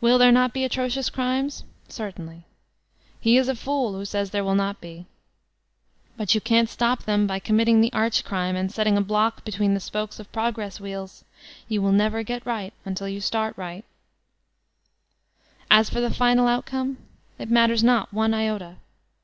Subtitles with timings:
[0.00, 1.64] Will there not be atrocious crimes?
[1.88, 2.44] Certainly.
[3.20, 5.06] He is a fool who says there will not be.
[6.16, 9.74] But you can't stop them by committing the arch crime and setting a blodc between
[9.74, 11.24] the spokes of Progress wheels.
[11.68, 13.84] You will never get right until you start right
[15.68, 16.98] As for the final outcome,
[17.36, 18.76] it matters not one iola.